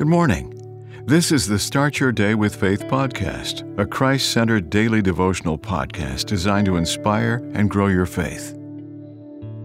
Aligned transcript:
Good 0.00 0.08
morning. 0.08 1.04
This 1.04 1.30
is 1.30 1.46
the 1.46 1.58
Start 1.58 2.00
Your 2.00 2.10
Day 2.10 2.34
with 2.34 2.56
Faith 2.56 2.84
podcast, 2.84 3.78
a 3.78 3.84
Christ 3.84 4.30
centered 4.30 4.70
daily 4.70 5.02
devotional 5.02 5.58
podcast 5.58 6.24
designed 6.24 6.64
to 6.68 6.78
inspire 6.78 7.46
and 7.52 7.68
grow 7.68 7.88
your 7.88 8.06
faith. 8.06 8.54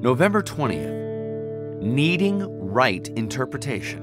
November 0.02 0.44
20th 0.44 1.82
Needing 1.82 2.42
Right 2.70 3.08
Interpretation. 3.16 4.02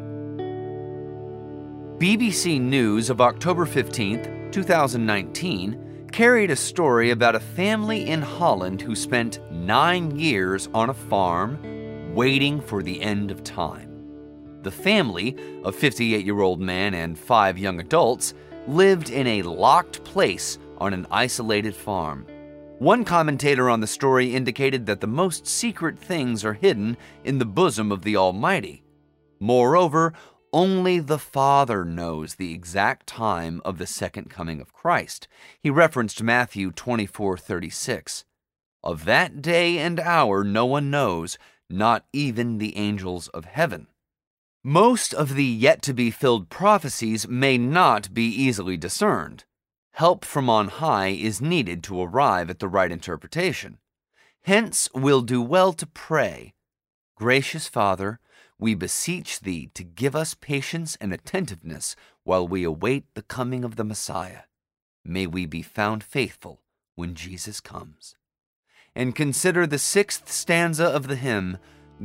BBC 1.98 2.58
News 2.58 3.10
of 3.10 3.20
October 3.20 3.66
15th, 3.66 4.52
2019, 4.52 6.08
carried 6.12 6.50
a 6.50 6.56
story 6.56 7.10
about 7.10 7.34
a 7.34 7.40
family 7.40 8.08
in 8.08 8.22
Holland 8.22 8.80
who 8.80 8.94
spent 8.94 9.38
nine 9.50 10.18
years 10.18 10.70
on 10.72 10.88
a 10.88 10.94
farm 10.94 12.14
waiting 12.14 12.58
for 12.58 12.82
the 12.82 13.02
end 13.02 13.30
of 13.30 13.44
time. 13.44 13.91
The 14.62 14.70
family, 14.70 15.36
a 15.64 15.72
58 15.72 16.24
year 16.24 16.40
old 16.40 16.60
man 16.60 16.94
and 16.94 17.18
five 17.18 17.58
young 17.58 17.80
adults, 17.80 18.34
lived 18.66 19.10
in 19.10 19.26
a 19.26 19.42
locked 19.42 20.04
place 20.04 20.58
on 20.78 20.94
an 20.94 21.06
isolated 21.10 21.74
farm. 21.74 22.26
One 22.78 23.04
commentator 23.04 23.68
on 23.70 23.80
the 23.80 23.86
story 23.86 24.34
indicated 24.34 24.86
that 24.86 25.00
the 25.00 25.06
most 25.06 25.46
secret 25.46 25.98
things 25.98 26.44
are 26.44 26.54
hidden 26.54 26.96
in 27.24 27.38
the 27.38 27.44
bosom 27.44 27.92
of 27.92 28.02
the 28.02 28.16
Almighty. 28.16 28.82
Moreover, 29.38 30.12
only 30.52 30.98
the 30.98 31.18
Father 31.18 31.84
knows 31.84 32.34
the 32.34 32.52
exact 32.52 33.06
time 33.06 33.62
of 33.64 33.78
the 33.78 33.86
second 33.86 34.30
coming 34.30 34.60
of 34.60 34.72
Christ. 34.72 35.26
He 35.60 35.70
referenced 35.70 36.22
Matthew 36.22 36.70
24:36. 36.70 38.24
Of 38.84 39.04
that 39.06 39.40
day 39.40 39.78
and 39.78 39.98
hour 39.98 40.44
no 40.44 40.66
one 40.66 40.90
knows, 40.90 41.38
not 41.70 42.04
even 42.12 42.58
the 42.58 42.76
angels 42.76 43.28
of 43.28 43.44
heaven. 43.46 43.86
Most 44.64 45.12
of 45.12 45.34
the 45.34 45.44
yet 45.44 45.82
to 45.82 45.92
be 45.92 46.12
filled 46.12 46.48
prophecies 46.48 47.26
may 47.26 47.58
not 47.58 48.14
be 48.14 48.26
easily 48.28 48.76
discerned. 48.76 49.44
Help 49.94 50.24
from 50.24 50.48
on 50.48 50.68
high 50.68 51.08
is 51.08 51.40
needed 51.40 51.82
to 51.82 52.00
arrive 52.00 52.48
at 52.48 52.60
the 52.60 52.68
right 52.68 52.92
interpretation. 52.92 53.78
Hence, 54.42 54.88
we'll 54.94 55.22
do 55.22 55.42
well 55.42 55.72
to 55.72 55.86
pray. 55.86 56.54
Gracious 57.16 57.66
Father, 57.66 58.20
we 58.56 58.74
beseech 58.74 59.40
Thee 59.40 59.68
to 59.74 59.82
give 59.82 60.14
us 60.14 60.34
patience 60.34 60.96
and 61.00 61.12
attentiveness 61.12 61.96
while 62.22 62.46
we 62.46 62.62
await 62.62 63.04
the 63.14 63.22
coming 63.22 63.64
of 63.64 63.74
the 63.74 63.84
Messiah. 63.84 64.42
May 65.04 65.26
we 65.26 65.44
be 65.44 65.62
found 65.62 66.04
faithful 66.04 66.60
when 66.94 67.16
Jesus 67.16 67.58
comes. 67.58 68.14
And 68.94 69.16
consider 69.16 69.66
the 69.66 69.78
sixth 69.78 70.30
stanza 70.30 70.86
of 70.86 71.08
the 71.08 71.16
hymn, 71.16 71.58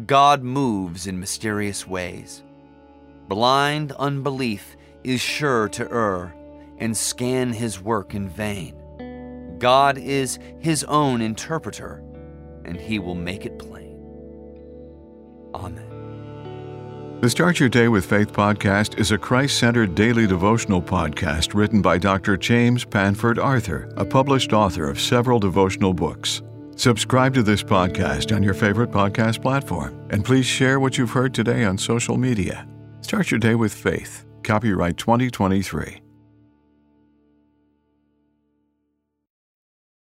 God 0.07 0.41
moves 0.41 1.05
in 1.05 1.19
mysterious 1.19 1.85
ways. 1.85 2.41
Blind 3.27 3.91
unbelief 3.93 4.77
is 5.03 5.19
sure 5.19 5.67
to 5.69 5.91
err 5.91 6.33
and 6.77 6.95
scan 6.95 7.51
his 7.51 7.81
work 7.81 8.13
in 8.13 8.29
vain. 8.29 8.75
God 9.59 9.97
is 9.97 10.39
his 10.59 10.83
own 10.85 11.21
interpreter, 11.21 12.03
and 12.63 12.79
he 12.79 12.99
will 12.99 13.15
make 13.15 13.45
it 13.45 13.59
plain. 13.59 13.97
Amen. 15.53 17.19
The 17.19 17.29
Start 17.29 17.59
Your 17.59 17.67
Day 17.67 17.87
with 17.87 18.05
Faith 18.05 18.31
podcast 18.31 18.99
is 18.99 19.11
a 19.11 19.17
Christ 19.17 19.57
centered 19.57 19.95
daily 19.95 20.27
devotional 20.27 20.81
podcast 20.81 21.55
written 21.55 21.81
by 21.81 21.97
Dr. 21.97 22.37
James 22.37 22.85
Panford 22.85 23.43
Arthur, 23.43 23.91
a 23.97 24.05
published 24.05 24.53
author 24.53 24.89
of 24.89 25.01
several 25.01 25.39
devotional 25.39 25.93
books. 25.93 26.43
Subscribe 26.75 27.33
to 27.33 27.41
this 27.41 27.63
podcast 27.63 28.33
on 28.33 28.43
your 28.43 28.53
favorite 28.53 28.91
podcast 28.91 29.41
platform, 29.41 30.07
and 30.11 30.23
please 30.23 30.45
share 30.45 30.79
what 30.79 30.97
you've 30.97 31.09
heard 31.09 31.33
today 31.33 31.65
on 31.65 31.77
social 31.77 32.17
media. 32.17 32.67
Start 33.07 33.31
your 33.31 33.39
day 33.39 33.55
with 33.55 33.73
faith. 33.73 34.25
Copyright 34.43 34.97
2023. 34.97 36.06